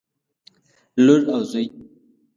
لور 1.03 1.21
او 1.33 1.41
زوى 1.49 1.63